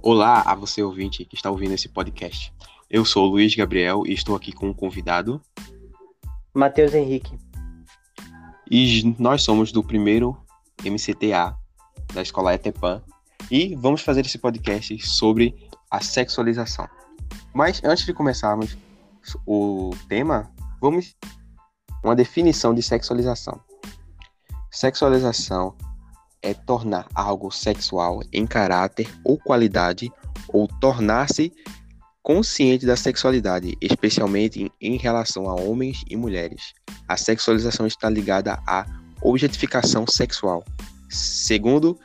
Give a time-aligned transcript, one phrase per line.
[0.00, 2.54] Olá a você ouvinte que está ouvindo esse podcast.
[2.88, 5.42] Eu sou o Luiz Gabriel e estou aqui com um convidado.
[6.54, 7.36] Matheus Henrique.
[8.70, 10.36] E nós somos do primeiro
[10.84, 11.56] MCTA
[12.14, 13.02] da Escola ETEPAN
[13.50, 16.88] e vamos fazer esse podcast sobre a sexualização.
[17.52, 18.78] Mas antes de começarmos
[19.44, 20.48] o tema,
[20.80, 21.16] vamos
[22.04, 23.60] uma definição de sexualização.
[24.70, 25.76] Sexualização
[26.42, 30.10] é tornar algo sexual em caráter ou qualidade
[30.48, 31.52] ou tornar-se
[32.22, 36.74] consciente da sexualidade, especialmente em, relação a homens e mulheres.
[37.08, 38.84] A sexualização está ligada à
[39.22, 40.62] objetificação sexual.
[41.08, 41.98] Segundo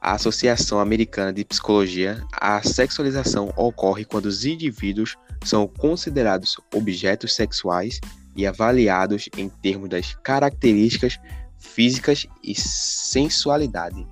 [0.00, 7.98] a Associação Americana de Psicologia, a sexualização ocorre quando os indivíduos são considerados objetos sexuais
[8.36, 11.18] e avaliados em termos das características
[11.58, 14.06] físicas e sensualidade.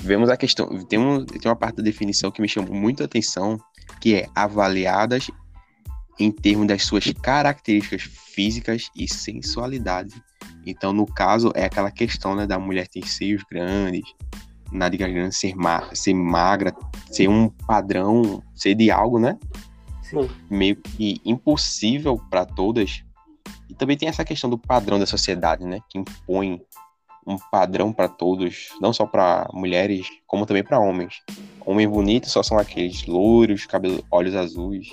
[0.00, 3.06] Vemos a questão, tem, um, tem uma parte da definição que me chamou muito a
[3.06, 3.58] atenção,
[4.00, 5.30] que é avaliadas
[6.18, 10.22] em termos das suas características físicas e sensualidade.
[10.66, 14.04] Então, no caso, é aquela questão né, da mulher ter seios grandes,
[14.72, 16.74] nádega grande, ser, ma ser magra,
[17.10, 19.38] ser um padrão, ser de algo, né?
[20.02, 20.28] Sim.
[20.50, 23.02] Meio que impossível para todas,
[23.70, 25.80] e também tem essa questão do padrão da sociedade, né?
[25.88, 26.60] Que impõe
[27.24, 31.22] um padrão para todos, não só para mulheres, como também para homens.
[31.64, 34.88] Homens bonitos só são aqueles loiros, cabelo, olhos azuis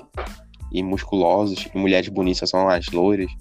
[0.72, 3.32] e musculosos, e mulheres bonitas só são as loiras,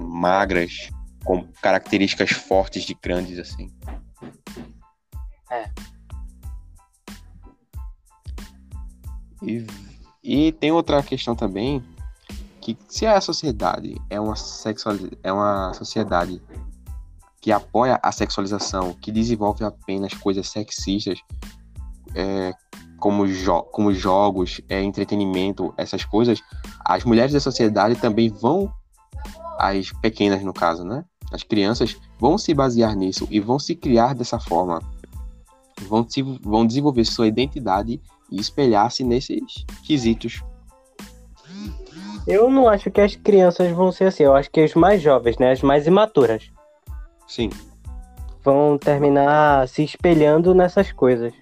[0.00, 0.88] magras,
[1.24, 3.70] com características fortes de grandes, assim.
[5.50, 5.70] É.
[9.42, 9.66] E,
[10.22, 11.82] e tem outra questão também,
[12.64, 16.40] que se a sociedade é uma, sexual, é uma sociedade
[17.38, 21.20] que apoia a sexualização, que desenvolve apenas coisas sexistas,
[22.14, 22.54] é,
[22.98, 26.40] como, jo como jogos, é, entretenimento, essas coisas,
[26.82, 28.72] as mulheres da sociedade também vão,
[29.58, 31.04] as pequenas no caso, né?
[31.30, 34.80] As crianças vão se basear nisso e vão se criar dessa forma.
[35.86, 38.00] Vão, se, vão desenvolver sua identidade
[38.30, 40.42] e espelhar-se nesses quesitos.
[42.26, 44.22] Eu não acho que as crianças vão ser assim.
[44.22, 45.52] Eu acho que as mais jovens, né?
[45.52, 46.50] As mais imaturas.
[47.26, 47.50] Sim.
[48.42, 51.34] Vão terminar se espelhando nessas coisas.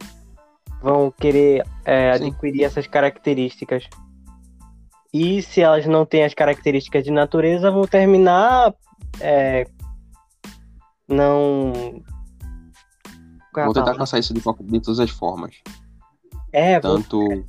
[0.82, 3.88] Vão querer é, adquirir essas características.
[5.14, 8.74] E se elas não têm as características de natureza, vão terminar.
[9.20, 9.66] É,
[11.06, 11.72] não.
[13.54, 15.56] Vou tentar alcançar isso de, de todas as formas.
[16.52, 17.44] É, tanto, vou...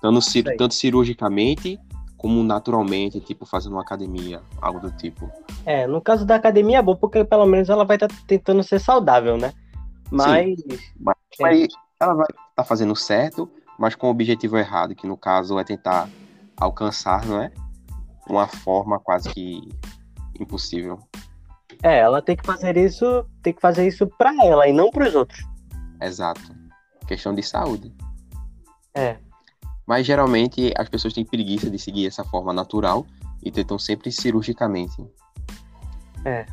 [0.00, 1.78] tanto, tanto cirurgicamente
[2.22, 5.28] como naturalmente, tipo fazendo uma academia, algo do tipo.
[5.66, 8.62] É, no caso da academia é bom, porque pelo menos ela vai estar tá tentando
[8.62, 9.52] ser saudável, né?
[10.08, 10.60] Mas.
[10.60, 11.44] Sim, mas é.
[11.44, 11.68] aí
[11.98, 15.64] ela vai estar tá fazendo certo, mas com o objetivo errado, que no caso é
[15.64, 16.08] tentar
[16.56, 17.50] alcançar, não é?
[18.30, 19.68] Uma forma quase que
[20.38, 21.00] impossível.
[21.82, 25.08] É, ela tem que fazer isso, tem que fazer isso para ela e não para
[25.08, 25.44] os outros.
[26.00, 26.40] Exato.
[27.08, 27.92] Questão de saúde.
[28.94, 29.16] É.
[29.86, 33.06] Mas geralmente as pessoas têm preguiça de seguir essa forma natural
[33.42, 35.04] e tentam sempre cirurgicamente.
[36.24, 36.46] É.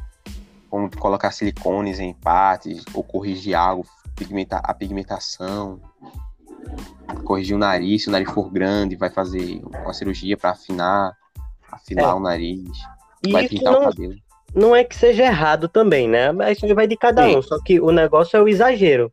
[0.69, 3.85] Como colocar silicones em partes, ou corrigir algo,
[4.15, 5.79] pigmentar a pigmentação,
[7.23, 11.15] corrigir o nariz, se o nariz for grande, vai fazer uma cirurgia para afinar,
[11.71, 12.13] afinar é.
[12.13, 12.69] o nariz,
[13.25, 14.15] e vai pintar não, o cabelo.
[14.53, 16.31] Não é que seja errado também, né?
[16.31, 17.37] Mas isso vai de cada Sim.
[17.37, 17.41] um.
[17.41, 19.11] Só que o negócio é o exagero.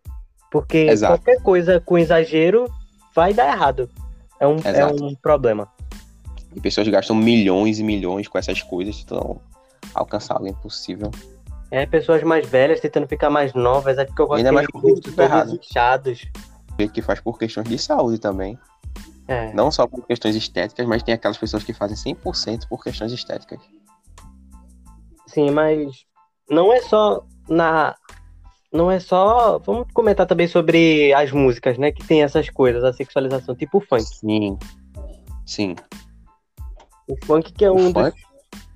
[0.50, 1.15] Porque Exato.
[1.15, 2.66] qualquer coisa com exagero
[3.15, 3.91] vai dar errado.
[4.41, 5.69] É um, é um problema.
[6.54, 9.41] E pessoas gastam milhões e milhões com essas coisas, então
[9.94, 11.10] alcançar algo é impossível.
[11.70, 15.52] É, pessoas mais velhas tentando ficar mais novas, é porque eu gosto Ainda mais todos
[15.52, 16.26] inchados.
[16.92, 18.58] Que faz por questões de saúde também.
[19.26, 19.52] É.
[19.52, 23.58] Não só por questões estéticas, mas tem aquelas pessoas que fazem 100% por questões estéticas.
[25.27, 26.04] Sim, mas
[26.48, 27.97] não é só na
[28.76, 29.58] não é só.
[29.58, 31.90] Vamos comentar também sobre as músicas, né?
[31.90, 34.04] Que tem essas coisas, a sexualização, tipo o funk.
[34.04, 34.58] Sim.
[35.44, 35.76] Sim.
[37.08, 38.12] O funk que é um dos,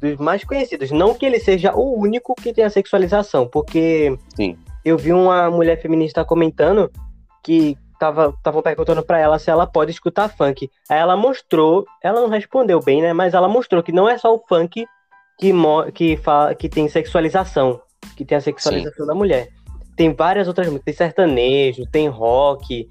[0.00, 0.90] dos, mais conhecidos.
[0.90, 4.56] Não que ele seja o único que tem a sexualização, porque Sim.
[4.84, 6.90] eu vi uma mulher feminista comentando
[7.42, 10.70] que estavam tava perguntando para ela se ela pode escutar funk.
[10.88, 13.12] Aí ela mostrou, ela não respondeu bem, né?
[13.12, 14.86] Mas ela mostrou que não é só o funk
[15.38, 15.52] que,
[15.94, 17.80] que, fala, que tem sexualização,
[18.16, 19.08] que tem a sexualização Sim.
[19.08, 19.48] da mulher
[20.00, 22.88] tem várias outras músicas, tem sertanejo, tem rock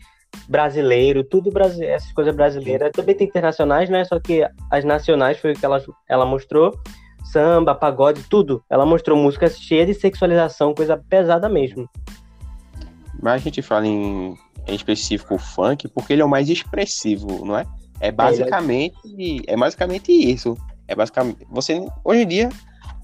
[0.48, 2.92] brasileiro, tudo brasileiro, essas coisas brasileiras.
[2.92, 4.06] Também tem internacionais, né?
[4.06, 6.80] Só que as nacionais foi o que ela, ela mostrou.
[7.24, 8.64] Samba, pagode, tudo.
[8.70, 11.90] Ela mostrou músicas cheias de sexualização, coisa pesada mesmo.
[13.20, 14.36] Mas a gente fala em,
[14.68, 17.66] em específico o funk porque ele é o mais expressivo, não é?
[18.00, 20.56] É basicamente, é basicamente isso.
[20.88, 21.40] É basicamente.
[21.50, 22.50] Você, hoje em dia,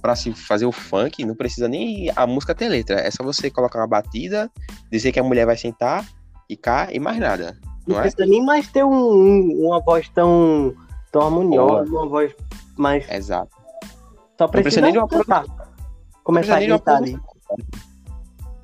[0.06, 3.00] para se fazer o funk, não precisa nem a música ter letra.
[3.00, 4.52] É só você colocar uma batida,
[4.92, 6.06] dizer que a mulher vai sentar,
[6.48, 7.58] e cá e mais nada.
[7.88, 8.02] Não, não é?
[8.02, 10.76] precisa nem mais ter um, uma voz tão,
[11.12, 12.36] tão harmoniosa, uma voz
[12.78, 13.10] mais.
[13.10, 13.50] Exato.
[14.38, 15.44] Só precisa, não precisa nem de uma produção.
[16.24, 17.20] Começar a gritar ali.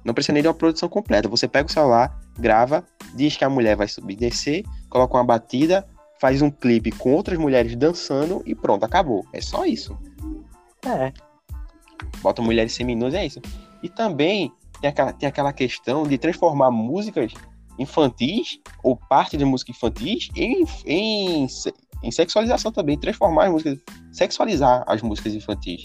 [0.05, 1.27] Não precisa nem de uma produção completa.
[1.27, 2.83] Você pega o celular, grava,
[3.15, 5.87] diz que a mulher vai subir descer, coloca uma batida,
[6.19, 9.25] faz um clipe com outras mulheres dançando e pronto, acabou.
[9.33, 9.97] É só isso.
[10.85, 11.11] É.
[12.21, 13.41] Bota mulheres seminuas, é isso.
[13.81, 17.33] E também tem aquela, tem aquela questão de transformar músicas
[17.77, 21.47] infantis ou parte de música infantis em, em,
[22.03, 23.79] em sexualização também, transformar as músicas,
[24.11, 25.83] sexualizar as músicas infantis.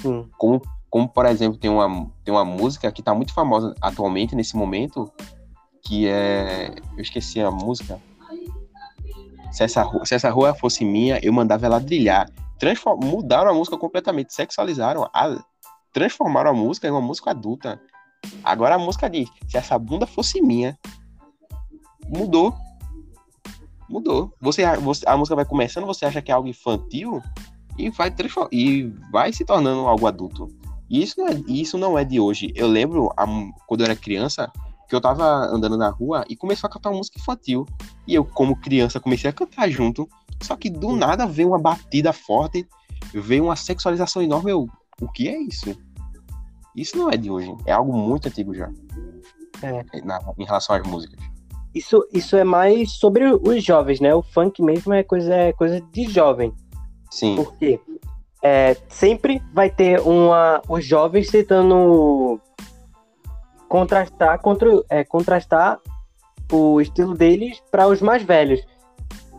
[0.00, 0.28] Sim.
[0.38, 4.56] Como, como por exemplo, tem uma, tem uma música que está muito famosa atualmente, nesse
[4.56, 5.10] momento,
[5.82, 6.74] que é.
[6.96, 8.00] Eu esqueci a música.
[9.50, 12.30] Se essa, se essa rua fosse minha, eu mandava ela brilhar.
[12.58, 15.42] Transform, mudaram a música completamente, sexualizaram, a,
[15.92, 17.80] transformaram a música em uma música adulta.
[18.44, 20.78] Agora a música diz: se essa bunda fosse minha,
[22.06, 22.54] mudou.
[23.88, 24.32] Mudou.
[24.40, 27.20] Você, você, a música vai começando, você acha que é algo infantil
[27.76, 28.14] e vai,
[28.52, 30.48] e vai se tornando algo adulto.
[30.88, 32.52] E isso não é, isso não é de hoje.
[32.54, 33.24] Eu lembro, a,
[33.66, 34.52] quando eu era criança,
[34.88, 37.64] que eu tava andando na rua e começou a cantar música infantil.
[38.06, 40.08] E eu, como criança, comecei a cantar junto.
[40.42, 42.66] Só que do nada veio uma batida forte,
[43.14, 44.50] veio uma sexualização enorme.
[44.50, 44.68] Eu,
[45.00, 45.76] o que é isso?
[46.76, 47.54] Isso não é de hoje.
[47.66, 48.70] É algo muito antigo já.
[49.62, 50.02] É.
[50.02, 51.18] Na, em relação às músicas.
[51.74, 54.14] Isso, isso é mais sobre os jovens, né?
[54.14, 56.52] O funk mesmo é coisa, é coisa de jovem.
[57.10, 57.36] Sim.
[57.36, 57.80] Porque
[58.42, 62.40] é, sempre vai ter uma, os jovens tentando
[63.68, 65.78] contrastar, contra, é, contrastar
[66.50, 68.60] o estilo deles para os mais velhos.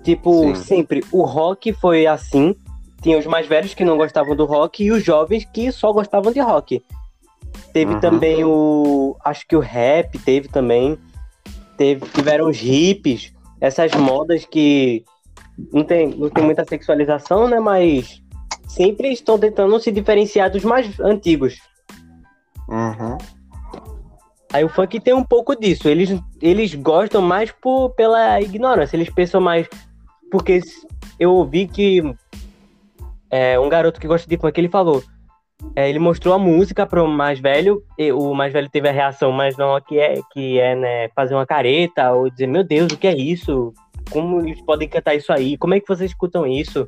[0.04, 0.56] Tipo, Sim.
[0.56, 2.56] sempre o rock foi assim.
[3.02, 6.32] Tinha os mais velhos que não gostavam do rock e os jovens que só gostavam
[6.32, 6.84] de rock.
[7.74, 8.00] Teve uhum.
[8.00, 9.16] também o.
[9.24, 10.98] Acho que o rap teve também
[11.78, 15.04] teve, tiveram os hippies, essas modas que
[15.74, 17.60] não tem, não tem muita sexualização, né?
[17.60, 18.22] Mas
[18.68, 21.60] sempre estão tentando se diferenciar dos mais antigos.
[22.70, 23.18] Uhum.
[24.54, 25.88] Aí o funk tem um pouco disso.
[25.88, 28.96] Eles, eles gostam mais por, pela ignorância.
[28.96, 29.68] Eles pensam mais.
[30.30, 30.60] Porque
[31.20, 32.02] eu ouvi que
[33.32, 35.02] é, um garoto que gosta de funk ele falou:
[35.76, 38.92] é, ele mostrou a música para o mais velho, e o mais velho teve a
[38.92, 42.92] reação mais não que é, que é né, fazer uma careta ou dizer, meu Deus,
[42.92, 43.74] o que é isso?
[44.10, 45.58] Como eles podem cantar isso aí?
[45.58, 46.88] Como é que vocês escutam isso?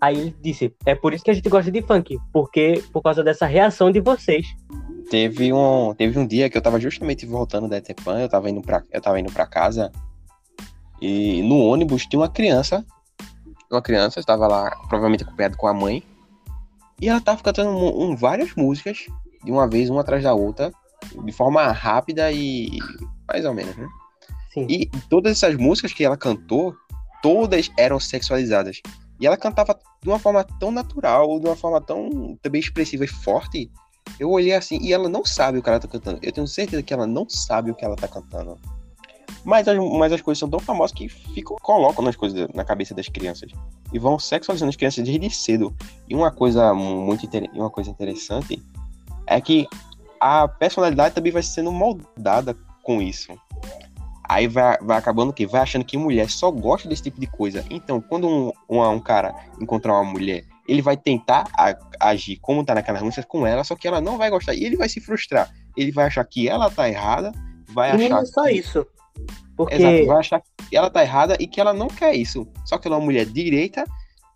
[0.00, 3.24] Aí ele disse, é por isso que a gente gosta de funk, porque por causa
[3.24, 4.46] dessa reação de vocês.
[5.10, 8.60] Teve um, teve um dia que eu tava justamente voltando da Etepan, eu tava indo
[8.60, 9.90] para eu tava indo para casa
[11.00, 12.84] e no ônibus tinha uma criança,
[13.70, 16.02] uma criança estava lá provavelmente acompanhada com a mãe
[17.00, 19.06] e ela tava cantando um, um, várias músicas,
[19.44, 20.72] de uma vez, uma atrás da outra,
[21.24, 22.78] de forma rápida e
[23.26, 23.86] mais ou menos, né?
[24.52, 24.66] Sim.
[24.68, 26.74] E todas essas músicas que ela cantou,
[27.22, 28.80] todas eram sexualizadas.
[29.20, 33.08] E ela cantava de uma forma tão natural, de uma forma tão também expressiva e
[33.08, 33.70] forte.
[34.18, 36.18] Eu olhei assim, e ela não sabe o que ela tá cantando.
[36.22, 38.58] Eu tenho certeza que ela não sabe o que ela tá cantando.
[39.48, 42.94] Mas as, mas as coisas são tão famosas que ficam, colocam nas coisas na cabeça
[42.94, 43.50] das crianças.
[43.90, 45.74] E vão sexualizando as crianças desde cedo.
[46.06, 48.62] E uma coisa muito uma coisa interessante
[49.26, 49.66] é que
[50.20, 53.32] a personalidade também vai sendo moldada com isso.
[54.28, 57.64] Aí vai, vai acabando que vai achando que mulher só gosta desse tipo de coisa.
[57.70, 62.62] Então, quando um, um, um cara encontrar uma mulher, ele vai tentar a, agir como
[62.62, 64.52] tá naquelas músicas com ela, só que ela não vai gostar.
[64.52, 65.50] E ele vai se frustrar.
[65.74, 67.32] Ele vai achar que ela tá errada,
[67.68, 68.08] vai e achar.
[68.10, 68.50] Não é só que...
[68.52, 68.86] isso.
[69.56, 69.74] Porque...
[69.74, 72.46] Exato, vai achar que ela tá errada e que ela não quer isso.
[72.64, 73.84] Só que ela é uma mulher direita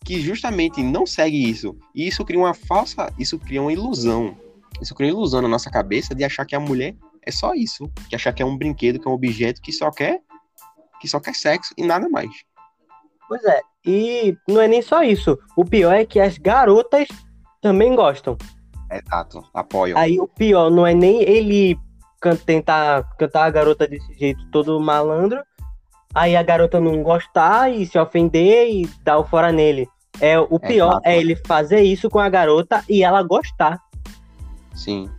[0.05, 1.77] que justamente não segue isso.
[1.95, 4.37] E isso cria uma falsa, isso cria uma ilusão.
[4.81, 7.89] Isso cria uma ilusão na nossa cabeça de achar que a mulher é só isso,
[8.09, 10.21] que achar que é um brinquedo, que é um objeto que só quer
[11.01, 12.31] que só quer sexo e nada mais.
[13.29, 15.37] Pois é, e não é nem só isso.
[15.57, 17.09] O pior é que as garotas
[17.61, 18.39] também gostam.
[18.89, 19.99] Exato, apoiam.
[19.99, 21.77] Aí o pior não é nem ele
[22.23, 25.43] can tentar cantar a garota desse jeito todo malandro,
[26.15, 29.89] aí a garota não gostar e se ofender e dar o fora nele.
[30.21, 33.81] É, o pior é, é ele fazer isso com a garota e ela gostar.
[34.75, 35.11] Sim.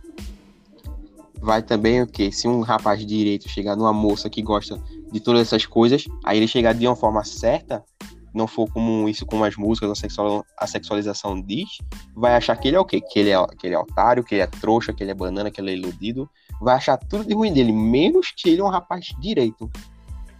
[1.40, 2.32] Vai também o que?
[2.32, 4.80] Se um rapaz de direito chegar numa moça que gosta
[5.12, 7.84] de todas essas coisas, aí ele chegar de uma forma certa,
[8.32, 11.68] não for como isso com as músicas, a, sexual, a sexualização diz,
[12.16, 13.00] vai achar que ele é o quê?
[13.00, 15.50] Que ele é, que ele é otário, que ele é trouxa, que ele é banana,
[15.50, 16.28] que ele é iludido,
[16.60, 19.70] vai achar tudo de ruim dele, menos que ele é um rapaz direito.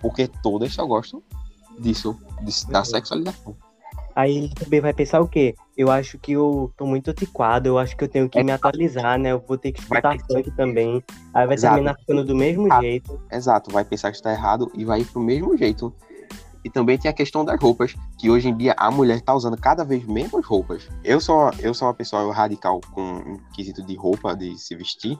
[0.01, 1.23] Porque todas só gostam
[1.79, 3.57] disso, disso da sexualização.
[4.17, 5.57] Aí ele também vai pensar o quê?
[5.77, 8.45] Eu acho que eu tô muito antiquado, eu acho que eu tenho que É.
[8.45, 9.33] me atualizar, né?
[9.33, 11.03] Eu vou ter que escutar funk também.
[11.35, 11.75] Aí vai Exato.
[11.75, 12.81] terminar ficando do mesmo Ah.
[12.81, 13.21] jeito.
[13.33, 15.93] Exato, vai pensar que está errado e vai ir pro mesmo jeito.
[16.65, 19.57] E também tem a questão das roupas, que hoje em dia a mulher tá usando
[19.57, 20.89] cada vez menos roupas.
[21.03, 25.19] Eu sou, eu sou uma pessoa radical com um quesito de roupa, de se vestir.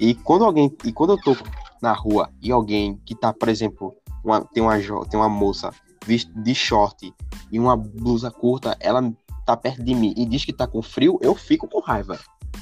[0.00, 1.36] E quando alguém, e quando eu tô
[1.80, 5.70] na rua e alguém que tá, por exemplo, uma- tem, uma, tem uma moça
[6.06, 7.12] de short
[7.52, 9.12] e uma blusa curta, ela
[9.44, 12.18] tá perto de mim e diz que tá com frio, eu fico com raiva.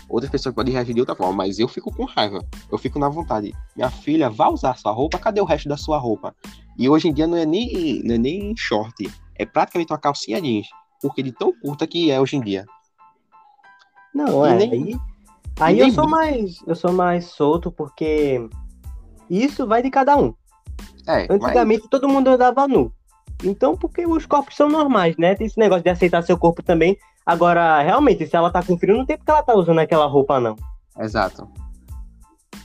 [0.08, 2.44] Outras pessoas podem reagir de outra forma, mas eu fico com raiva.
[2.70, 3.54] Eu fico na vontade.
[3.76, 6.34] Minha filha, vá usar sua roupa, cadê o resto da sua roupa?
[6.76, 10.40] E hoje em dia não é nem, não é nem short, é praticamente uma calcinha
[10.40, 10.66] jeans.
[11.00, 12.66] Porque de tão curta que é hoje em dia.
[14.14, 14.54] Não, é.
[14.66, 15.00] nem-
[15.60, 16.62] aí eu sou mais.
[16.66, 18.48] Eu sou mais solto, porque
[19.28, 20.34] isso vai de cada um.
[21.06, 22.92] É, mas Antigamente todo mundo andava nu.
[23.42, 25.34] Então, porque os corpos são normais, né?
[25.34, 26.98] Tem esse negócio de aceitar seu corpo também.
[27.24, 30.40] Agora, realmente, se ela tá com frio, não tem porque ela tá usando aquela roupa,
[30.40, 30.56] não.
[30.98, 31.48] Exato.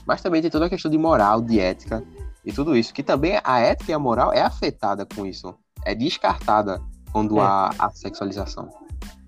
[0.06, 2.02] Mas também tem toda a questão de moral, de ética
[2.44, 2.92] e tudo isso.
[2.92, 5.54] Que também a ética e a moral é afetada com isso.
[5.84, 6.80] É descartada
[7.12, 7.42] quando É.
[7.42, 8.68] há a sexualização.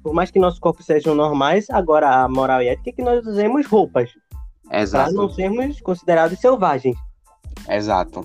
[0.06, 3.26] Por mais que nossos corpos sejam normais, agora a moral e ética é que nós
[3.26, 4.12] usemos roupas.
[4.68, 5.12] Pra Exato.
[5.12, 6.96] não sermos considerados selvagens.
[7.68, 8.24] Exato.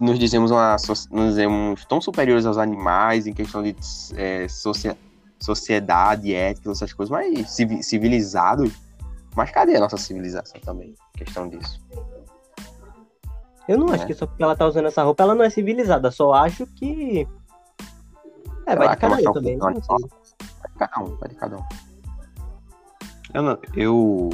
[0.00, 0.74] Nos dizemos, uma,
[1.10, 3.76] nos dizemos tão superiores aos animais em questão de
[4.16, 4.96] é, socia-
[5.38, 8.72] sociedade, ética, essas coisas, mas civi- civilizados.
[9.36, 10.94] Mas cadê a nossa civilização também?
[11.12, 11.78] Questão disso.
[13.68, 14.06] Eu não acho É.
[14.06, 16.10] que só porque ela tá usando essa roupa, ela não é civilizada.
[16.10, 17.28] Só acho que.
[18.66, 19.56] É, vai de cada também.
[19.58, 19.80] Não de
[20.78, 21.64] cada um, vai de cada um.
[23.34, 24.30] Eu, não, eu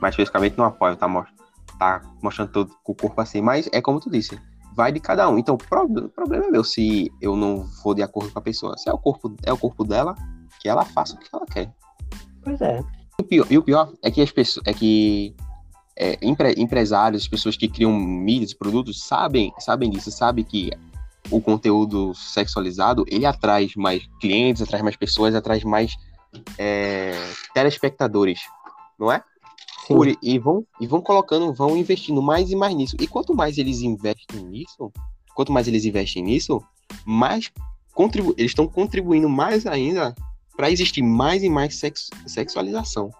[0.00, 1.08] mais especificamente não apoio, tá,
[1.78, 4.40] tá mostrando todo o corpo assim, mas é como tu disse,
[4.74, 5.38] vai de cada um.
[5.38, 8.42] Então o pro- o problema é meu se eu não for de acordo com a
[8.42, 8.76] pessoa.
[8.78, 10.14] Se é o corpo, é o corpo dela,
[10.60, 11.72] que ela faça o que ela quer.
[12.42, 12.82] Pois é.
[13.20, 15.34] O pior- e o pior é que as pessoas, é que
[15.96, 20.70] é, empre- empresários, pessoas que criam mídias, produtos, sabem, sabem disso, sabem que
[21.30, 25.96] o conteúdo sexualizado ele atrai mais clientes, atrai mais pessoas, atrai mais
[26.56, 27.12] é,
[27.54, 28.40] telespectadores,
[28.98, 29.22] não é?
[29.86, 29.94] Sim.
[29.94, 32.96] Por- e vão e vão colocando, vão investindo mais e mais nisso.
[33.00, 34.92] E quanto mais eles investem nisso,
[35.34, 36.62] quanto mais eles investem nisso,
[37.04, 37.50] mais
[37.94, 40.14] contribu eles estão contribuindo mais ainda
[40.56, 43.10] para existir mais e mais sex sexualização.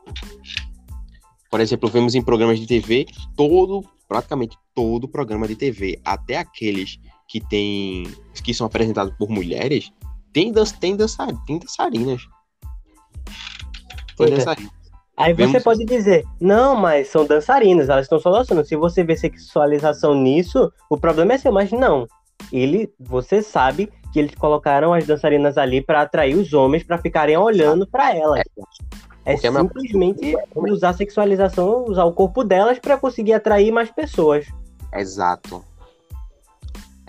[1.50, 6.98] Por exemplo, vemos em programas de TV todo, praticamente todo programa de TV, até aqueles
[7.28, 8.04] que tem
[8.42, 9.92] que são apresentados por mulheres,
[10.32, 12.22] tem, dan tem, dançar tem dançarinas.
[14.16, 14.30] Tem é.
[14.30, 14.78] dançarinas.
[15.16, 18.64] Aí você Vemos- pode dizer, não, mas são dançarinas, elas estão só dançando.
[18.64, 22.06] Se você vê sexualização nisso, o problema é seu, mas não.
[22.52, 27.36] Ele, você sabe que eles colocaram as dançarinas ali pra atrair os homens pra ficarem
[27.36, 28.42] olhando pra elas.
[29.24, 34.46] É é simplesmente usar a sexualização, usar o corpo delas pra conseguir atrair mais pessoas.
[34.94, 35.62] Exato.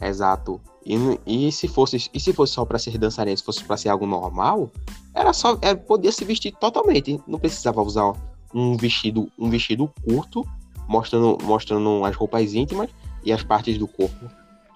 [0.02, 0.62] Exato.
[0.86, 3.90] E, e se fosse e se fosse só pra ser dançarina, se fosse pra ser
[3.90, 4.72] algo normal,
[5.14, 8.14] era só era, podia se vestir totalmente, não precisava usar
[8.54, 10.44] um vestido um vestido curto,
[10.88, 12.90] mostrando mostrando as roupas íntimas
[13.24, 14.30] e as partes do corpo.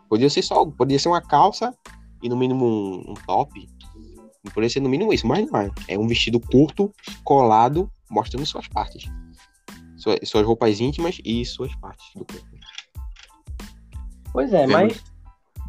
[0.09, 1.73] Podia ser só, podia ser uma calça
[2.21, 3.67] e no mínimo um, um top.
[4.53, 5.71] Podia ser no mínimo isso, mas não é.
[5.87, 6.91] É um vestido curto,
[7.23, 9.05] colado, mostrando suas partes.
[9.95, 12.45] Sua- Suas roupas íntimas e suas partes do corpo.
[14.33, 14.73] Pois é, Vemos.
[14.73, 15.03] mas,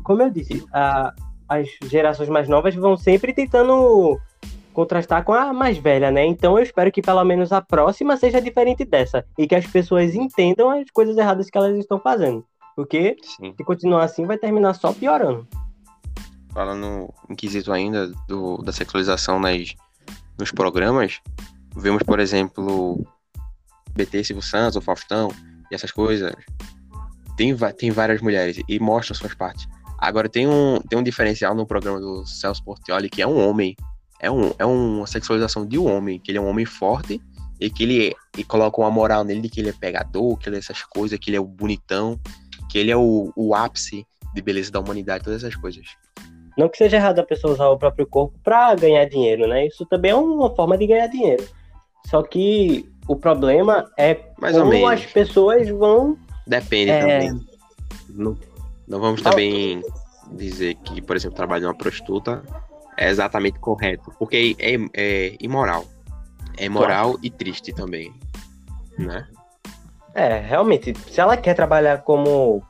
[0.05, 1.13] como eu disse, a-
[1.49, 4.19] as gerações mais novas vão sempre tentando
[4.73, 6.25] contrastar com a mais velha, né?
[6.27, 10.15] Então eu espero que pelo menos a próxima seja diferente dessa e que as pessoas
[10.15, 12.45] entendam as coisas erradas que elas estão fazendo.
[12.75, 13.55] Porque Sim.
[13.57, 15.47] se continuar assim, vai terminar só piorando.
[16.53, 19.75] falando em quesito ainda do, da sexualização nas,
[20.39, 21.21] nos programas,
[21.77, 23.05] vemos, por exemplo,
[23.95, 25.29] BT Silvio Santos, o Faustão
[25.71, 26.33] e essas coisas.
[27.37, 29.67] Tem, tem várias mulheres e mostram suas partes.
[30.05, 33.75] Agora tem um, tem um diferencial no programa do Celso Portioli que é um homem.
[34.21, 37.21] É, um, é uma sexualização de um homem, que ele é um homem forte
[37.61, 40.57] e que ele e coloca uma moral nele de que ele é pegador, que ele
[40.57, 42.19] é essas coisas, que ele é o bonitão,
[42.71, 45.87] que ele é o, o ápice de beleza da humanidade, todas essas coisas.
[46.57, 49.67] Não que seja errado a pessoa usar o próprio corpo pra ganhar dinheiro, né?
[49.67, 51.45] Isso também é uma forma de ganhar dinheiro.
[52.07, 56.17] Só que o problema é Mais ou como as pessoas vão.
[56.47, 57.01] Depende É.
[57.01, 57.41] também.
[58.09, 58.37] Não,
[58.87, 59.83] não vamos também
[60.33, 62.43] dizer que, por exemplo, trabalho de uma prostituta
[62.97, 64.13] é exatamente correto.
[64.19, 65.85] Porque é, é imoral.
[66.57, 68.13] É imoral e triste também.
[68.99, 69.27] Né?
[70.15, 72.63] É, realmente, se ela quer trabalhar como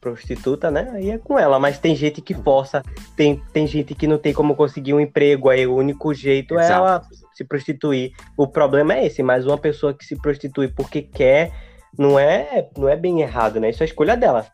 [0.00, 0.90] prostituta, né?
[0.92, 2.82] Aí é com ela, mas tem gente que força,
[3.16, 6.64] tem, tem gente que não tem como conseguir um emprego, aí o único jeito é
[6.64, 6.78] Exato.
[6.78, 7.02] ela
[7.32, 8.12] se prostituir.
[8.36, 11.52] O problema é esse, mas uma pessoa que se prostitui porque quer,
[11.98, 13.70] não é, não é bem errado, né?
[13.70, 14.46] Isso é a escolha dela.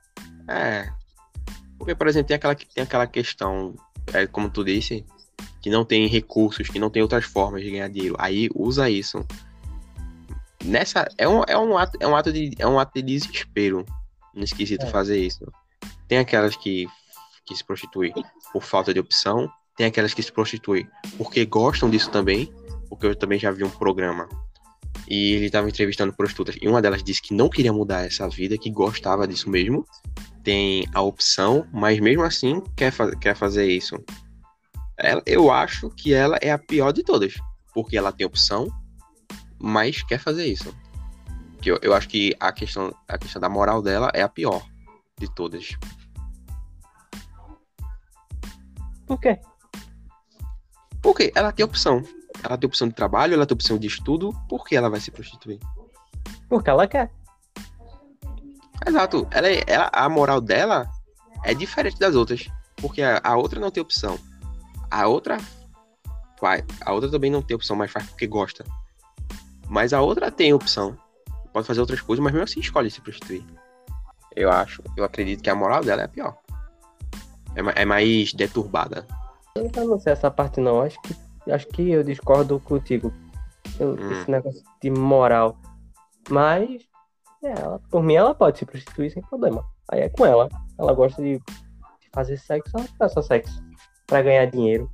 [0.48, 0.99] É.
[1.80, 3.74] Porque, por exemplo, tem aquela, tem aquela questão,
[4.12, 5.02] é, como tu disse,
[5.62, 8.16] que não tem recursos, que não tem outras formas de ganhar dinheiro.
[8.18, 9.26] Aí usa isso.
[10.62, 11.08] Nessa.
[11.16, 13.86] É um, é um, ato, é um, ato, de, é um ato de desespero.
[14.34, 14.90] Não esquisito É.
[14.90, 15.50] fazer isso.
[16.06, 16.86] Tem aquelas que,
[17.46, 18.12] que se prostituem
[18.52, 19.50] por falta de opção.
[19.74, 22.52] Tem aquelas que se prostituem porque gostam disso também.
[22.90, 24.28] Porque eu também já vi um programa.
[25.08, 26.58] E ele estava entrevistando prostitutas.
[26.60, 29.86] E uma delas disse que não queria mudar essa vida, que gostava disso mesmo
[30.42, 33.96] tem a opção, mas mesmo assim quer, fa quer fazer isso.
[34.96, 37.34] Ela, eu acho que ela é a pior de todas,
[37.72, 38.68] porque ela tem opção,
[39.58, 40.74] mas quer fazer isso.
[41.60, 44.66] Que eu, eu acho que a questão, a questão da moral dela é a pior
[45.18, 45.76] de todas.
[49.06, 49.38] Por quê?
[51.02, 52.02] Porque ela tem opção.
[52.42, 55.10] Ela tem opção de trabalho, ela tem opção de estudo, por que ela vai se
[55.10, 55.58] prostituir?
[56.48, 57.10] Porque ela quer.
[58.86, 59.26] Exato.
[59.30, 60.88] Ela, é- ela, a moral dela
[61.44, 62.48] é diferente das outras.
[62.76, 64.18] Porque a, a outra não tem opção.
[64.90, 65.38] A outra
[66.38, 66.64] faz.
[66.84, 68.64] A outra também não tem opção, mas faz porque gosta.
[69.68, 70.96] Mas a outra tem opção.
[71.52, 73.44] Pode fazer outras coisas, mas mesmo assim escolhe se prostituir.
[74.34, 76.36] Eu acho, eu acredito que a moral dela é a pior.
[77.54, 79.06] É, é mais deturbada.
[79.56, 80.80] Eu não sei essa parte não.
[80.80, 81.16] Acho que,
[81.50, 83.12] acho que eu discordo contigo.
[83.78, 84.12] Eu- Hum.
[84.12, 85.58] Esse negócio de moral.
[86.28, 86.82] Mas,
[87.42, 89.64] é, ela, por mim, ela pode se prostituir sem problema.
[89.88, 90.48] Aí é com ela.
[90.78, 91.40] Ela gosta de,
[92.12, 93.62] fazer sexo, ela faça sexo.
[94.06, 94.90] Pra ganhar dinheiro.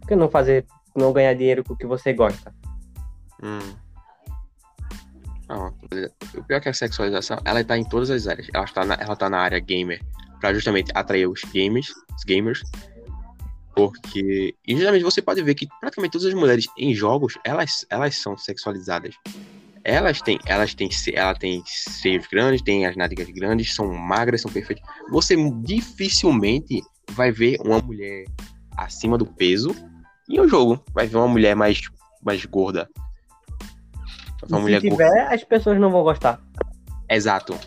[0.00, 2.54] Por que não fazer, não ganhar dinheiro com o que você gosta?
[3.42, 3.74] Hum.
[5.48, 5.74] Não,
[6.36, 8.48] o pior é que a sexualização, ela tá em todas as áreas.
[8.54, 10.00] Ela tá na, ela tá na área gamer,
[10.40, 12.62] pra justamente atrair os gamers, os gamers.
[13.74, 18.16] Porque, e justamente você pode ver que praticamente todas as mulheres em jogos, elas, elas
[18.16, 19.14] são sexualizadas.
[19.84, 24.50] Elas têm, elas têm, ela tem seios grandes, tem as nádegas grandes, são magras, são
[24.50, 24.84] perfeitas.
[25.10, 28.24] Você dificilmente vai ver uma mulher
[28.76, 29.74] acima do peso
[30.28, 30.82] em um jogo.
[30.92, 31.80] Vai ver uma mulher mais,
[32.22, 32.88] mais gorda.
[34.48, 34.80] Uma se gorda.
[34.80, 36.40] tiver, as pessoas não vão gostar.
[37.08, 37.58] Exato.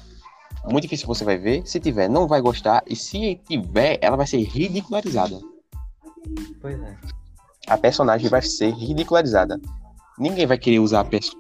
[0.65, 1.65] Muito difícil você vai ver.
[1.65, 2.83] Se tiver, não vai gostar.
[2.87, 5.39] E se tiver, ela vai ser ridicularizada.
[6.61, 6.97] Pois é.
[7.67, 9.59] A personagem vai ser ridicularizada.
[10.17, 11.35] Ninguém vai querer usar a, pers-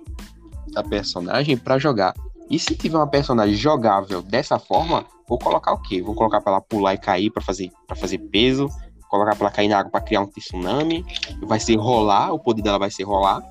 [0.75, 2.13] a personagem pra jogar.
[2.49, 6.01] E se tiver uma personagem jogável dessa forma, vou colocar o quê?
[6.01, 8.67] Vou colocar pra ela pular e cair pra fazer, pra fazer peso.
[9.09, 11.05] Colocar pra ela cair na água pra criar um tsunami.
[11.43, 13.41] Vai ser rolar, o poder dela vai ser rolar.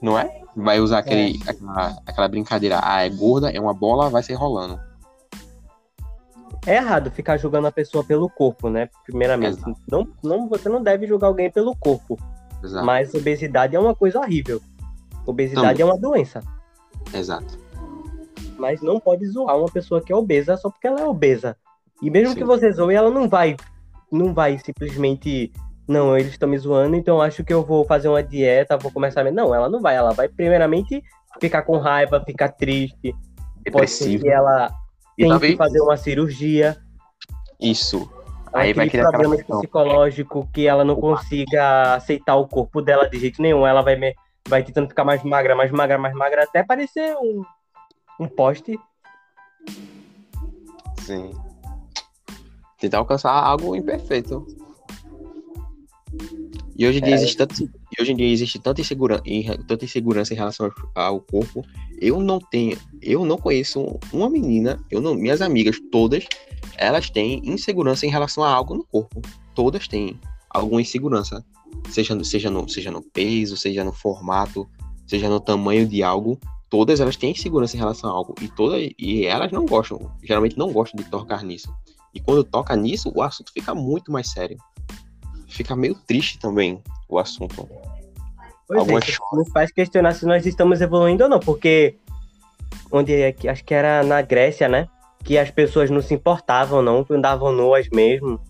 [0.00, 0.40] Não é?
[0.56, 2.80] Vai usar aquele, aquela, aquela brincadeira.
[2.82, 4.80] Ah, é gorda, é uma bola, vai ser rolando.
[6.66, 8.88] É errado ficar julgando a pessoa pelo corpo, né?
[9.04, 9.60] Primeiramente.
[9.90, 12.18] Não, não, você não deve julgar alguém pelo corpo.
[12.62, 12.84] Exato.
[12.84, 14.60] Mas obesidade é uma coisa horrível.
[15.30, 16.40] Obesidade é uma doença.
[17.14, 17.58] Exato.
[18.58, 21.56] Mas não pode zoar uma pessoa que é obesa só porque ela é obesa.
[22.02, 22.38] E mesmo Sim.
[22.40, 23.56] que você zoe, ela não vai.
[24.12, 25.52] Não vai simplesmente.
[25.88, 29.26] Não, eles estão me zoando, então acho que eu vou fazer uma dieta, vou começar
[29.26, 29.30] a.
[29.32, 29.96] Não, ela não vai.
[29.96, 31.02] Ela vai primeiramente
[31.40, 33.12] ficar com raiva, ficar triste.
[33.72, 34.22] Pode ser Depressivo.
[34.24, 34.70] que ela
[35.18, 36.76] E tenha talvez que fazer uma cirurgia.
[37.60, 38.10] isso.
[38.52, 43.40] Aí vai criar problema psicológico que ela não consiga aceitar o corpo dela de jeito
[43.40, 43.64] nenhum.
[43.66, 44.14] Ela vai, me-
[44.50, 47.44] vai tentando ficar mais magra, mais magra, mais magra, até parecer um,
[48.18, 48.78] um poste.
[50.98, 51.32] Sim.
[52.78, 54.44] Tentar alcançar algo imperfeito.
[56.76, 57.14] E hoje em dia É.
[57.14, 59.22] existe tanto, e hoje em dia existe tanta insegurança,
[59.68, 61.62] tanta insegurança em relação ao corpo.
[62.00, 66.26] Eu não tenho, eu não conheço uma menina, eu não, minhas amigas todas,
[66.76, 69.20] elas têm insegurança em relação a algo no corpo.
[69.54, 71.44] Todas têm alguma insegurança,
[71.88, 74.68] seja no, seja no, seja no peso, seja no formato,
[75.06, 76.38] seja no tamanho de algo.
[76.68, 80.56] Todas elas têm insegurança em relação a algo e todas e elas não gostam, geralmente
[80.56, 81.72] não gostam de tocar nisso.
[82.14, 84.56] E quando toca nisso, o assunto fica muito mais sério.
[85.48, 87.68] Fica meio triste também o assunto.
[88.66, 91.96] Pois é, Algumas nos faz questionar se nós estamos evoluindo ou não, porque
[92.90, 94.88] onde é que acho que era na Grécia, né?
[95.24, 98.40] Que as pessoas não se importavam, não, andavam nuas mesmo.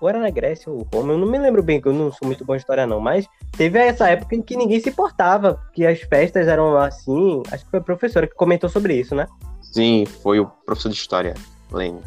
[0.00, 2.26] Ou era na Grécia ou Roma, eu não me lembro bem, que eu não sou
[2.26, 5.84] muito bom em história, não, mas teve essa época em que ninguém se importava, que
[5.84, 7.42] as festas eram assim.
[7.50, 9.26] Acho que foi a professora que comentou sobre isso, né?
[9.60, 11.34] Sim, foi o professor de história,
[11.72, 12.02] lembro.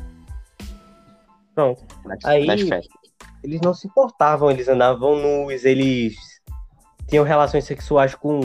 [1.54, 1.84] Pronto.
[2.06, 3.02] Nas, Aí- nas festas.
[3.44, 6.16] Eles não se importavam, eles andavam nus, eles
[7.10, 8.42] tinham relações sexuais com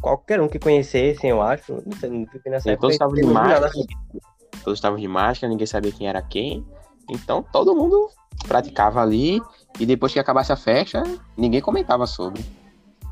[0.00, 1.82] qualquer um que conhecessem, eu acho.
[1.84, 2.82] Não sei, não fiquei nessa Sim, época.
[2.82, 3.70] todos estavam de máscara,
[4.64, 6.64] todos estavam de máscara, ninguém sabia quem era quem.
[7.10, 8.08] Então todo mundo
[8.46, 9.40] praticava ali
[9.78, 11.02] e depois que acabasse a festa,
[11.36, 12.44] ninguém comentava sobre.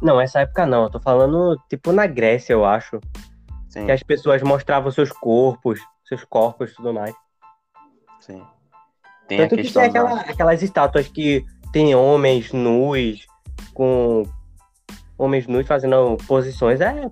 [0.00, 0.84] Não, essa época não.
[0.84, 3.00] Eu tô falando, tipo, na Grécia, eu acho.
[3.68, 7.14] Sim, Que as pessoas mostravam seus corpos, seus corpos e tudo mais.
[8.20, 8.42] sim.
[9.26, 13.26] Tem a Tanto que questão tem da- aquela- aquelas estátuas que tem homens nus,
[13.74, 14.22] com
[15.18, 16.80] homens nus fazendo posições.
[16.80, 17.10] É,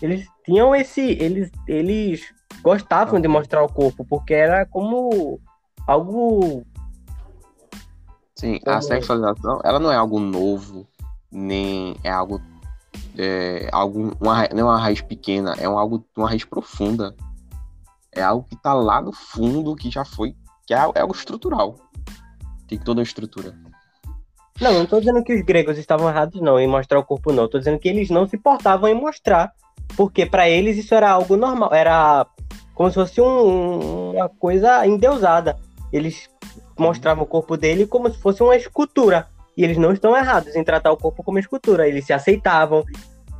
[0.00, 1.02] eles tinham esse.
[1.02, 5.38] Eles, eles gostavam de mostrar o corpo, porque era como
[5.86, 6.64] algo.
[8.38, 10.86] Sim, a Como- sexualização, ela não é algo novo,
[11.30, 12.40] nem é algo.
[13.16, 17.14] É, algo uma, não é uma raiz pequena, é um algo, uma raiz profunda.
[18.12, 20.34] É algo que tá lá no fundo, que já foi.
[20.66, 21.76] que é, é algo estrutural.
[22.68, 23.54] Tem toda uma estrutura.
[24.60, 27.48] Não, não tô dizendo que os gregos estavam errados, não, em mostrar o corpo, não.
[27.48, 29.52] Tô dizendo que eles não se importavam em mostrar.
[29.96, 31.72] Porque pra eles isso era algo normal.
[31.72, 32.26] Era
[32.74, 35.56] como se fosse um- uma coisa endeusada.
[35.92, 36.28] Eles
[36.78, 39.26] mostravam o corpo dele como se fosse uma escultura.
[39.56, 41.88] E eles não estão errados em tratar o corpo como escultura.
[41.88, 42.84] Eles se aceitavam.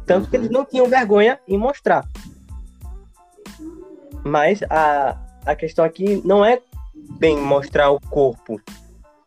[0.05, 0.43] Tanto que Uhum.
[0.43, 2.05] eles não tinham vergonha em mostrar.
[4.25, 6.61] Mas a, a questão aqui não é
[7.19, 8.61] bem mostrar o corpo.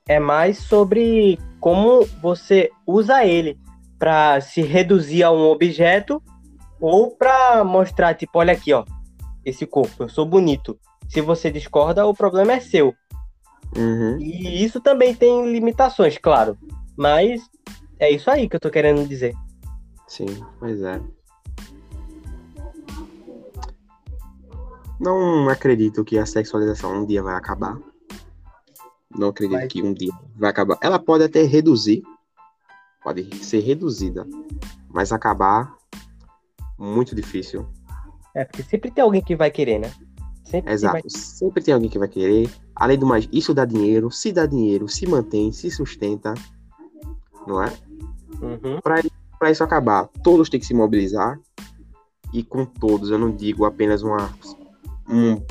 [0.07, 3.57] É mais sobre como você usa ele
[3.97, 6.21] para se reduzir a um objeto
[6.79, 8.83] ou para mostrar, tipo, olha aqui, ó,
[9.45, 10.77] esse corpo, eu sou bonito.
[11.07, 12.93] Se você discorda, o problema é seu.
[13.77, 14.19] Uhum.
[14.19, 16.57] E isso também tem limitações, claro.
[16.97, 17.49] Mas
[17.99, 19.33] é isso aí que eu tô querendo dizer.
[20.07, 20.25] Sim,
[20.59, 21.01] pois é.
[24.99, 27.79] Não acredito que a sexualização um dia vai acabar.
[29.17, 29.67] Não acredito Vai.
[29.67, 30.77] que um dia vai acabar.
[30.81, 32.03] Ela pode até reduzir,
[33.03, 34.27] pode ser reduzida,
[34.89, 35.75] mas acabar
[36.77, 37.67] muito difícil.
[38.33, 39.91] É, porque sempre tem alguém que vai querer, né?
[40.51, 40.93] Sempre Exato.
[40.93, 41.01] vai.
[41.07, 42.49] Sempre tem alguém que vai querer.
[42.75, 44.11] Além do mais, isso dá dinheiro.
[44.11, 46.33] Se dá dinheiro, se mantém, se sustenta,
[47.47, 47.71] não é?
[48.41, 48.81] Uhum.
[48.81, 51.39] para isso acabar, todos têm que se mobilizar.
[52.33, 54.33] E com todos, eu não digo apenas uma,
[55.07, 55.41] um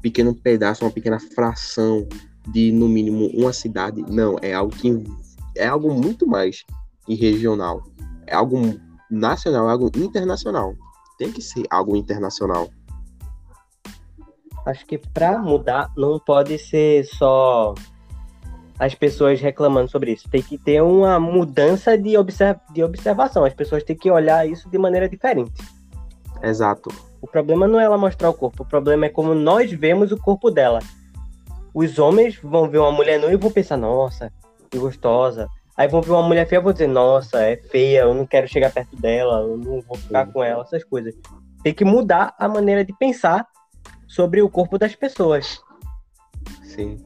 [0.00, 2.06] pequeno pedaço, uma pequena fração
[2.48, 4.02] de, no mínimo, uma cidade.
[4.10, 5.02] Não, é algo que
[5.56, 6.64] é algo muito mais
[7.06, 7.82] que regional.
[8.26, 8.58] É algo
[9.10, 10.74] nacional, é algo internacional.
[11.18, 12.68] Tem que ser algo internacional.
[14.64, 17.74] Acho que pra mudar não pode ser só
[18.78, 20.28] as pessoas reclamando sobre isso.
[20.28, 23.44] Tem que ter uma mudança de, observ de observação.
[23.44, 25.62] As pessoas têm que olhar isso de maneira diferente.
[26.42, 26.90] Exato.
[27.20, 30.16] O problema não é ela mostrar o corpo, o problema é como nós vemos o
[30.16, 30.80] corpo dela.
[31.72, 34.32] Os homens vão ver uma mulher nua e vão pensar, nossa,
[34.68, 35.48] que gostosa.
[35.76, 38.48] Aí vão ver uma mulher feia e vão dizer, nossa, é feia, eu não quero
[38.48, 41.14] chegar perto dela, eu não vou ficar com ela, essas coisas.
[41.62, 43.46] Tem que mudar a maneira de pensar
[44.12, 45.58] sobre o corpo das pessoas.
[46.62, 46.98] Sim.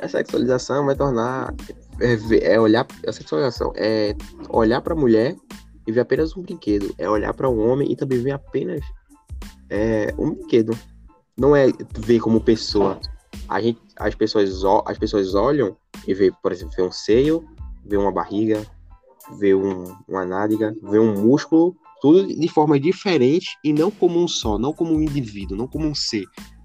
[0.00, 1.54] A sexualização vai tornar.
[2.00, 2.86] É, é olhar.
[3.06, 4.14] A sexualização é
[4.48, 5.36] olhar pra mulher
[5.86, 6.94] e ver apenas um brinquedo.
[6.98, 8.80] É olhar para um homem e também ver apenas
[9.68, 10.76] é, um brinquedo.
[11.36, 11.66] Não é
[11.98, 12.98] ver como pessoa.
[13.48, 15.76] A gente, as, pessoas, as pessoas olham
[16.08, 17.44] e vê, por exemplo, vê um seio,
[17.84, 18.64] vê uma barriga,
[19.38, 24.28] vê um, uma nádega, vê um músculo, tudo de forma diferente e não como um
[24.28, 26.24] só, não como um indivíduo, não como um ser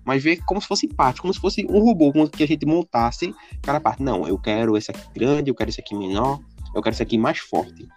[0.09, 2.65] mas ver como se fosse parte, como se fosse um robô, como que a gente
[2.65, 4.01] montasse cada parte.
[4.01, 6.39] Não, eu quero esse aqui grande, eu quero esse aqui menor,
[6.73, 7.87] eu quero esse aqui mais forte.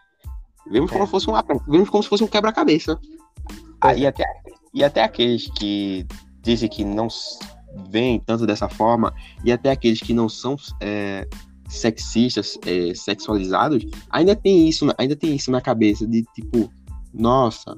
[0.70, 1.06] Vemos como É.
[1.06, 1.34] se fosse um,
[1.66, 3.00] vemos como se fosse um quebra-cabeça.
[3.80, 4.08] Ah, Pois e, é.
[4.08, 4.24] até,
[4.74, 6.06] e até aqueles que
[6.42, 7.08] dizem que não
[7.88, 11.26] veem tanto dessa forma, e até aqueles que não são é,
[11.66, 16.70] sexistas, é, sexualizados, ainda tem isso, ainda tem isso na cabeça de tipo,
[17.14, 17.74] nossa,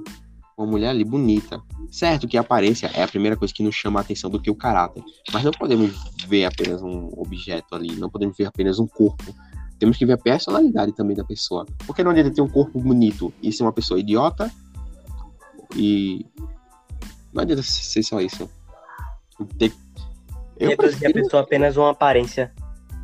[0.56, 1.60] uma mulher ali bonita.
[1.90, 4.50] Certo que a aparência é a primeira coisa que nos chama a atenção do que
[4.50, 5.92] o caráter, mas não podemos
[6.26, 9.34] ver apenas um objeto ali, não podemos ver apenas um corpo.
[9.78, 11.66] Temos que ver a personalidade também da pessoa.
[11.86, 14.50] Porque não adianta ter um corpo bonito e ser uma pessoa idiota
[15.74, 16.24] e
[17.32, 18.48] não adianta ser só isso.
[19.58, 19.72] Ter-
[20.58, 21.12] Eu a prefiro...
[21.12, 22.52] pessoa apenas uma aparência.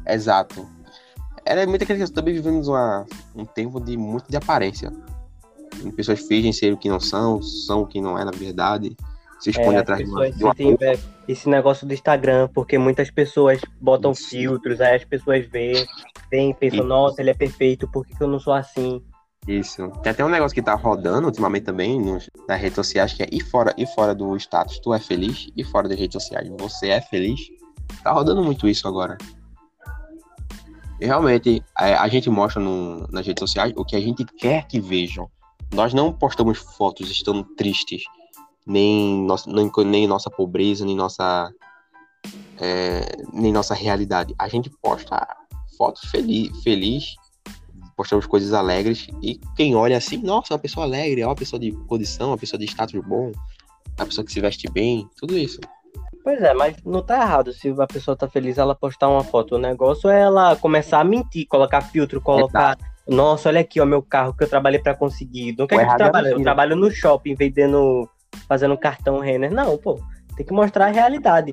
[0.06, 0.66] Exato.
[1.44, 2.22] Era muito aquela questão.
[2.22, 4.92] Também vivemos uma, um tempo de muito de aparência.
[5.96, 8.96] Pessoas fingem ser o que não são, são o que não é na verdade.
[9.38, 13.10] Se esconde É, atrás de uma, de uma é, esse negócio do Instagram, porque muitas
[13.10, 14.28] pessoas botam Isso.
[14.28, 15.86] filtros, aí as pessoas veem,
[16.30, 16.88] veem pensam, Isso.
[16.88, 19.02] nossa, ele é perfeito, por que, que eu não sou assim?
[19.48, 19.88] Isso.
[20.02, 23.28] Tem até um negócio que tá rodando ultimamente também nos, nas redes sociais, que é
[23.32, 26.88] e fora, e fora do status, tu é feliz, e fora das redes sociais, você
[26.88, 27.40] é feliz.
[28.04, 29.16] Tá rodando muito isso agora.
[31.00, 34.66] E realmente, a, a gente mostra no- nas redes sociais o que a gente quer
[34.66, 35.30] que vejam.
[35.72, 38.02] Nós não postamos fotos estando tristes,
[38.66, 41.52] nem nossa, nem, nem nossa pobreza, nem nossa,
[42.59, 44.35] é, nem nossa realidade.
[44.38, 45.26] A gente posta
[45.76, 47.14] fotos feliz, feliz,
[47.96, 51.59] postamos coisas alegres, e quem olha assim, nossa, é uma pessoa alegre, é uma pessoa
[51.59, 53.33] de condição, uma pessoa de status bom,
[53.98, 55.61] uma pessoa que se veste bem, tudo isso.
[56.22, 57.52] Pois é, mas não tá errado.
[57.52, 59.54] Se a pessoa tá feliz, ela postar uma foto.
[59.54, 62.76] O negócio é ela começar a mentir, colocar filtro, colocar.
[63.10, 65.56] Nossa, olha aqui, ó, meu carro que eu trabalhei para conseguir.
[65.58, 66.30] Não quer que eu trabalhe?
[66.30, 68.08] Eu trabalho no shopping, vendendo,
[68.46, 69.52] fazendo cartão Renner.
[69.52, 70.00] Não, pô,
[70.36, 71.52] tem que mostrar a realidade.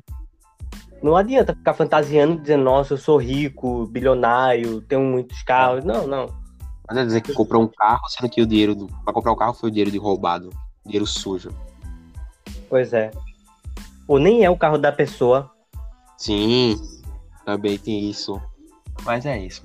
[1.02, 5.84] Não adianta ficar fantasiando dizendo, nossa, eu sou rico, bilionário, tenho muitos carros.
[5.84, 6.26] Não, não.
[6.88, 8.86] Mas é dizer que comprou um carro, sendo que o dinheiro do...
[9.04, 10.50] para comprar o carro foi o dinheiro de roubado,
[10.86, 11.50] dinheiro sujo.
[12.70, 13.10] Pois é.
[14.06, 15.50] Ou nem é o carro da pessoa.
[16.16, 16.80] Sim,
[17.44, 18.40] também tem isso.
[19.04, 19.62] Mas é isso.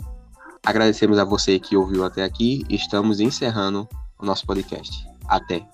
[0.65, 2.63] Agradecemos a você que ouviu até aqui.
[2.69, 5.05] Estamos encerrando o nosso podcast.
[5.27, 5.65] Até.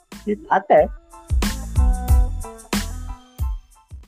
[0.50, 0.90] Até.